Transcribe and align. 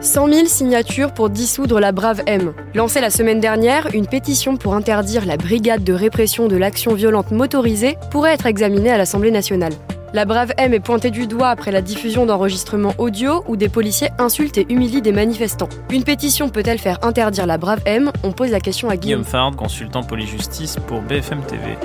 100 0.00 0.32
000 0.32 0.46
signatures 0.46 1.12
pour 1.12 1.28
dissoudre 1.28 1.78
la 1.78 1.92
Brave 1.92 2.22
M. 2.26 2.54
Lancée 2.74 3.02
la 3.02 3.10
semaine 3.10 3.38
dernière, 3.38 3.88
une 3.92 4.06
pétition 4.06 4.56
pour 4.56 4.74
interdire 4.74 5.26
la 5.26 5.36
brigade 5.36 5.84
de 5.84 5.92
répression 5.92 6.48
de 6.48 6.56
l'action 6.56 6.94
violente 6.94 7.32
motorisée 7.32 7.98
pourrait 8.10 8.32
être 8.32 8.46
examinée 8.46 8.90
à 8.90 8.96
l'Assemblée 8.96 9.30
nationale. 9.30 9.74
La 10.14 10.24
Brave 10.24 10.54
M 10.56 10.72
est 10.72 10.80
pointée 10.80 11.10
du 11.10 11.26
doigt 11.26 11.50
après 11.50 11.70
la 11.70 11.82
diffusion 11.82 12.24
d'enregistrements 12.24 12.94
audio 12.96 13.44
où 13.46 13.56
des 13.56 13.68
policiers 13.68 14.08
insultent 14.18 14.58
et 14.58 14.66
humilient 14.70 15.02
des 15.02 15.12
manifestants. 15.12 15.68
Une 15.92 16.02
pétition 16.02 16.48
peut-elle 16.48 16.78
faire 16.78 16.98
interdire 17.02 17.46
la 17.46 17.58
Brave 17.58 17.82
M? 17.84 18.10
On 18.24 18.32
pose 18.32 18.50
la 18.50 18.60
question 18.60 18.88
à 18.88 18.96
Guillaume. 18.96 19.20
Guillaume 19.20 19.30
Fard, 19.30 19.54
consultant 19.54 20.02
police-justice 20.02 20.78
pour 20.86 21.02
BFM 21.02 21.42
TV. 21.42 21.76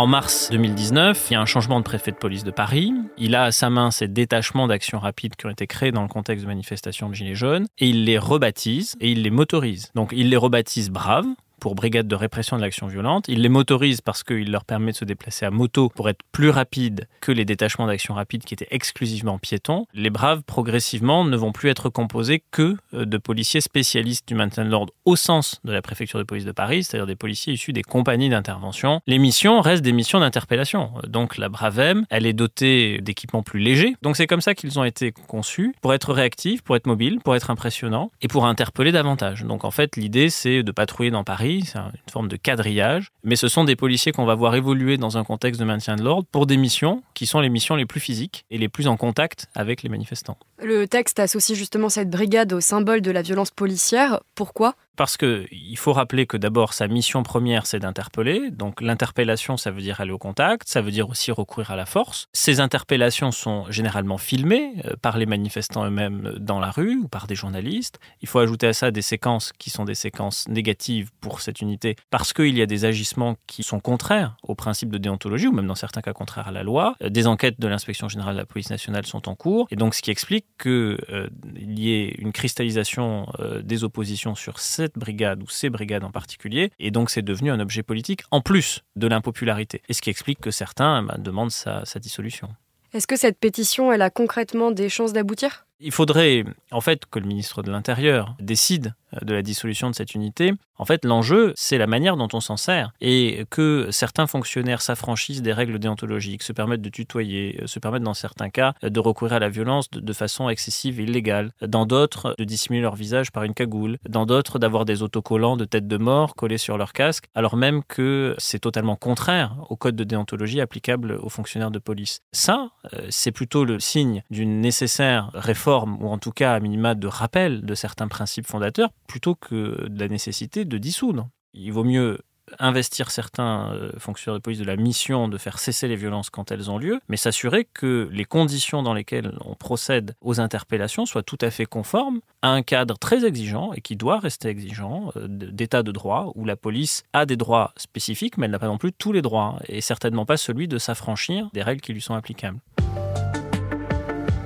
En 0.00 0.06
mars 0.06 0.48
2019, 0.50 1.26
il 1.28 1.34
y 1.34 1.36
a 1.36 1.42
un 1.42 1.44
changement 1.44 1.78
de 1.78 1.84
préfet 1.84 2.10
de 2.10 2.16
police 2.16 2.42
de 2.42 2.50
Paris. 2.50 2.94
Il 3.18 3.34
a 3.34 3.44
à 3.44 3.52
sa 3.52 3.68
main 3.68 3.90
ces 3.90 4.08
détachements 4.08 4.66
d'action 4.66 4.98
rapide 4.98 5.36
qui 5.36 5.44
ont 5.44 5.50
été 5.50 5.66
créés 5.66 5.92
dans 5.92 6.00
le 6.00 6.08
contexte 6.08 6.46
de 6.46 6.48
manifestations 6.48 7.10
de 7.10 7.14
Gilets 7.14 7.34
jaunes 7.34 7.66
et 7.76 7.90
il 7.90 8.06
les 8.06 8.16
rebaptise 8.16 8.96
et 9.02 9.10
il 9.10 9.20
les 9.20 9.28
motorise. 9.28 9.90
Donc 9.94 10.14
il 10.16 10.30
les 10.30 10.38
rebaptise 10.38 10.88
Braves 10.88 11.26
pour 11.60 11.74
brigade 11.74 12.08
de 12.08 12.14
répression 12.16 12.56
de 12.56 12.62
l'action 12.62 12.88
violente. 12.88 13.26
Il 13.28 13.42
les 13.42 13.48
motorise 13.48 14.00
parce 14.00 14.24
qu'il 14.24 14.50
leur 14.50 14.64
permet 14.64 14.92
de 14.92 14.96
se 14.96 15.04
déplacer 15.04 15.44
à 15.46 15.50
moto 15.50 15.90
pour 15.90 16.08
être 16.08 16.22
plus 16.32 16.50
rapide 16.50 17.06
que 17.20 17.30
les 17.30 17.44
détachements 17.44 17.86
d'action 17.86 18.14
rapide 18.14 18.44
qui 18.44 18.54
étaient 18.54 18.68
exclusivement 18.70 19.38
piétons. 19.38 19.86
Les 19.94 20.10
braves, 20.10 20.42
progressivement, 20.42 21.24
ne 21.24 21.36
vont 21.36 21.52
plus 21.52 21.68
être 21.68 21.90
composés 21.90 22.42
que 22.50 22.76
euh, 22.94 23.04
de 23.04 23.18
policiers 23.18 23.60
spécialistes 23.60 24.26
du 24.26 24.34
maintien 24.34 24.64
de 24.64 24.70
l'ordre 24.70 24.92
au 25.04 25.16
sens 25.16 25.60
de 25.64 25.72
la 25.72 25.82
préfecture 25.82 26.18
de 26.18 26.24
police 26.24 26.44
de 26.44 26.52
Paris, 26.52 26.84
c'est-à-dire 26.84 27.06
des 27.06 27.16
policiers 27.16 27.52
issus 27.52 27.72
des 27.72 27.82
compagnies 27.82 28.30
d'intervention. 28.30 29.00
Les 29.06 29.18
missions 29.18 29.60
restent 29.60 29.84
des 29.84 29.92
missions 29.92 30.20
d'interpellation. 30.20 30.92
Donc 31.06 31.36
la 31.36 31.48
Bravem, 31.48 32.06
elle 32.10 32.26
est 32.26 32.32
dotée 32.32 32.98
d'équipements 33.02 33.42
plus 33.42 33.60
légers. 33.60 33.94
Donc 34.02 34.16
c'est 34.16 34.26
comme 34.26 34.40
ça 34.40 34.54
qu'ils 34.54 34.78
ont 34.78 34.84
été 34.84 35.12
conçus 35.12 35.74
pour 35.82 35.92
être 35.92 36.12
réactifs, 36.12 36.62
pour 36.62 36.76
être 36.76 36.86
mobiles, 36.86 37.18
pour 37.22 37.36
être 37.36 37.50
impressionnants 37.50 38.10
et 38.22 38.28
pour 38.28 38.46
interpeller 38.46 38.92
davantage. 38.92 39.44
Donc 39.44 39.64
en 39.64 39.70
fait, 39.70 39.96
l'idée 39.96 40.30
c'est 40.30 40.62
de 40.62 40.72
patrouiller 40.72 41.10
dans 41.10 41.24
Paris 41.24 41.49
c'est 41.64 41.78
une 41.78 42.12
forme 42.12 42.28
de 42.28 42.36
quadrillage, 42.36 43.10
mais 43.24 43.36
ce 43.36 43.48
sont 43.48 43.64
des 43.64 43.76
policiers 43.76 44.12
qu'on 44.12 44.24
va 44.24 44.34
voir 44.34 44.54
évoluer 44.54 44.96
dans 44.96 45.18
un 45.18 45.24
contexte 45.24 45.60
de 45.60 45.64
maintien 45.64 45.96
de 45.96 46.02
l'ordre 46.02 46.26
pour 46.30 46.46
des 46.46 46.56
missions 46.56 47.02
qui 47.14 47.26
sont 47.26 47.40
les 47.40 47.48
missions 47.48 47.76
les 47.76 47.86
plus 47.86 48.00
physiques 48.00 48.44
et 48.50 48.58
les 48.58 48.68
plus 48.68 48.86
en 48.86 48.96
contact 48.96 49.48
avec 49.54 49.82
les 49.82 49.88
manifestants. 49.88 50.38
Le 50.62 50.86
texte 50.86 51.18
associe 51.18 51.58
justement 51.58 51.88
cette 51.88 52.10
brigade 52.10 52.52
au 52.52 52.60
symbole 52.60 53.00
de 53.00 53.10
la 53.10 53.22
violence 53.22 53.50
policière. 53.50 54.20
Pourquoi? 54.34 54.74
Parce 54.96 55.16
qu'il 55.16 55.76
faut 55.78 55.92
rappeler 55.92 56.26
que 56.26 56.36
d'abord, 56.36 56.74
sa 56.74 56.88
mission 56.88 57.22
première, 57.22 57.66
c'est 57.66 57.78
d'interpeller. 57.78 58.50
Donc 58.50 58.80
l'interpellation, 58.80 59.56
ça 59.56 59.70
veut 59.70 59.80
dire 59.80 60.00
aller 60.00 60.12
au 60.12 60.18
contact, 60.18 60.68
ça 60.68 60.82
veut 60.82 60.90
dire 60.90 61.08
aussi 61.08 61.30
recourir 61.30 61.70
à 61.70 61.76
la 61.76 61.86
force. 61.86 62.26
Ces 62.32 62.60
interpellations 62.60 63.32
sont 63.32 63.70
généralement 63.70 64.18
filmées 64.18 64.74
euh, 64.84 64.94
par 65.00 65.18
les 65.18 65.26
manifestants 65.26 65.86
eux-mêmes 65.86 66.34
dans 66.38 66.60
la 66.60 66.70
rue 66.70 66.96
ou 66.96 67.08
par 67.08 67.26
des 67.26 67.34
journalistes. 67.34 67.98
Il 68.20 68.28
faut 68.28 68.38
ajouter 68.40 68.66
à 68.66 68.72
ça 68.72 68.90
des 68.90 69.02
séquences 69.02 69.52
qui 69.58 69.70
sont 69.70 69.84
des 69.84 69.94
séquences 69.94 70.46
négatives 70.48 71.10
pour 71.20 71.40
cette 71.40 71.60
unité 71.60 71.96
parce 72.10 72.32
qu'il 72.32 72.56
y 72.56 72.62
a 72.62 72.66
des 72.66 72.84
agissements 72.84 73.36
qui 73.46 73.62
sont 73.62 73.80
contraires 73.80 74.36
au 74.42 74.54
principe 74.54 74.90
de 74.90 74.98
déontologie 74.98 75.46
ou 75.46 75.52
même 75.52 75.66
dans 75.66 75.74
certains 75.74 76.02
cas 76.02 76.12
contraires 76.12 76.48
à 76.48 76.52
la 76.52 76.62
loi. 76.62 76.94
Euh, 77.02 77.08
des 77.08 77.26
enquêtes 77.26 77.60
de 77.60 77.68
l'inspection 77.68 78.08
générale 78.08 78.34
de 78.34 78.40
la 78.40 78.46
police 78.46 78.70
nationale 78.70 79.06
sont 79.06 79.28
en 79.28 79.34
cours 79.34 79.66
et 79.70 79.76
donc 79.76 79.94
ce 79.94 80.02
qui 80.02 80.10
explique 80.10 80.46
qu'il 80.60 80.70
euh, 80.70 81.28
y 81.56 81.92
ait 81.92 82.14
une 82.18 82.32
cristallisation 82.32 83.26
des 83.62 83.84
oppositions 83.84 84.34
sur 84.34 84.58
cette 84.58 84.89
brigade 84.96 85.42
ou 85.42 85.48
ces 85.48 85.70
brigades 85.70 86.04
en 86.04 86.10
particulier. 86.10 86.70
Et 86.78 86.90
donc 86.90 87.10
c'est 87.10 87.22
devenu 87.22 87.50
un 87.50 87.60
objet 87.60 87.82
politique 87.82 88.22
en 88.30 88.40
plus 88.40 88.82
de 88.96 89.06
l'impopularité. 89.06 89.82
Et 89.88 89.92
ce 89.92 90.02
qui 90.02 90.10
explique 90.10 90.40
que 90.40 90.50
certains 90.50 91.02
bah, 91.02 91.16
demandent 91.18 91.50
sa, 91.50 91.84
sa 91.84 91.98
dissolution. 91.98 92.48
Est-ce 92.92 93.06
que 93.06 93.16
cette 93.16 93.38
pétition, 93.38 93.92
elle 93.92 94.02
a 94.02 94.10
concrètement 94.10 94.72
des 94.72 94.88
chances 94.88 95.12
d'aboutir? 95.12 95.66
Il 95.78 95.92
faudrait 95.92 96.44
en 96.72 96.80
fait 96.80 97.06
que 97.06 97.18
le 97.18 97.26
ministre 97.26 97.62
de 97.62 97.70
l'Intérieur 97.70 98.34
décide 98.40 98.94
de 99.22 99.34
la 99.34 99.42
dissolution 99.42 99.90
de 99.90 99.94
cette 99.94 100.14
unité. 100.14 100.52
En 100.76 100.86
fait, 100.86 101.04
l'enjeu, 101.04 101.52
c'est 101.56 101.76
la 101.76 101.86
manière 101.86 102.16
dont 102.16 102.28
on 102.32 102.40
s'en 102.40 102.56
sert 102.56 102.92
et 103.02 103.44
que 103.50 103.88
certains 103.90 104.26
fonctionnaires 104.26 104.80
s'affranchissent 104.80 105.42
des 105.42 105.52
règles 105.52 105.78
déontologiques, 105.78 106.42
se 106.42 106.54
permettent 106.54 106.80
de 106.80 106.88
tutoyer, 106.88 107.60
euh, 107.60 107.66
se 107.66 107.78
permettent 107.78 108.02
dans 108.02 108.14
certains 108.14 108.48
cas 108.48 108.72
de 108.82 109.00
recourir 109.00 109.34
à 109.34 109.38
la 109.38 109.50
violence 109.50 109.90
de, 109.90 110.12
façon 110.12 110.48
excessive 110.48 110.98
et 110.98 111.04
illégale, 111.04 111.52
dans 111.60 111.86
d'autres 111.86 112.34
de 112.38 112.44
dissimuler 112.44 112.82
leur 112.82 112.96
visage 112.96 113.30
par 113.30 113.44
une 113.44 113.54
cagoule, 113.54 113.98
dans 114.08 114.26
d'autres 114.26 114.58
d'avoir 114.58 114.84
des 114.84 115.02
autocollants 115.02 115.56
de 115.56 115.64
tête 115.64 115.86
de 115.86 115.96
mort 115.98 116.34
collés 116.34 116.58
sur 116.58 116.78
leur 116.78 116.92
casque, 116.92 117.26
alors 117.34 117.56
même 117.56 117.82
que 117.84 118.34
c'est 118.38 118.58
totalement 118.58 118.96
contraire 118.96 119.56
au 119.68 119.76
code 119.76 119.96
de 119.96 120.04
déontologie 120.04 120.60
applicable 120.60 121.12
aux 121.22 121.28
fonctionnaires 121.28 121.70
de 121.70 121.78
police. 121.78 122.20
Ça, 122.32 122.70
euh, 122.94 123.06
c'est 123.10 123.32
plutôt 123.32 123.64
le 123.64 123.80
signe 123.80 124.22
d'une 124.30 124.60
nécessaire 124.60 125.30
réforme 125.34 126.02
ou 126.02 126.08
en 126.08 126.18
tout 126.18 126.32
cas 126.32 126.54
à 126.54 126.60
minima 126.60 126.94
de 126.94 127.06
rappel 127.06 127.62
de 127.62 127.74
certains 127.74 128.08
principes 128.08 128.46
fondateurs, 128.46 128.90
plutôt 129.10 129.34
que 129.34 129.88
de 129.88 129.98
la 129.98 130.06
nécessité 130.06 130.64
de 130.64 130.78
dissoudre. 130.78 131.28
Il 131.52 131.72
vaut 131.72 131.82
mieux 131.82 132.20
investir 132.60 133.10
certains 133.10 133.72
euh, 133.72 133.90
fonctionnaires 133.98 134.38
de 134.38 134.42
police 134.42 134.60
de 134.60 134.64
la 134.64 134.76
mission 134.76 135.28
de 135.28 135.36
faire 135.36 135.58
cesser 135.58 135.88
les 135.88 135.96
violences 135.96 136.30
quand 136.30 136.52
elles 136.52 136.70
ont 136.70 136.78
lieu, 136.78 137.00
mais 137.08 137.16
s'assurer 137.16 137.66
que 137.72 138.08
les 138.12 138.24
conditions 138.24 138.82
dans 138.82 138.94
lesquelles 138.94 139.36
on 139.44 139.54
procède 139.54 140.14
aux 140.20 140.40
interpellations 140.40 141.06
soient 141.06 141.22
tout 141.22 141.38
à 141.40 141.50
fait 141.50 141.66
conformes 141.66 142.20
à 142.42 142.50
un 142.50 142.62
cadre 142.62 142.98
très 142.98 143.24
exigeant 143.24 143.72
et 143.72 143.80
qui 143.80 143.96
doit 143.96 144.18
rester 144.18 144.48
exigeant 144.48 145.12
euh, 145.16 145.26
d'état 145.28 145.82
de 145.82 145.90
droit 145.90 146.32
où 146.36 146.44
la 146.44 146.56
police 146.56 147.02
a 147.12 147.26
des 147.26 147.36
droits 147.36 147.72
spécifiques, 147.76 148.38
mais 148.38 148.46
elle 148.46 148.52
n'a 148.52 148.58
pas 148.58 148.66
non 148.66 148.78
plus 148.78 148.92
tous 148.92 149.12
les 149.12 149.22
droits 149.22 149.58
et 149.68 149.80
certainement 149.80 150.24
pas 150.24 150.36
celui 150.36 150.68
de 150.68 150.78
s'affranchir 150.78 151.50
des 151.52 151.62
règles 151.62 151.80
qui 151.80 151.92
lui 151.92 152.00
sont 152.00 152.14
applicables. 152.14 152.58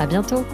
À 0.00 0.06
bientôt 0.06 0.46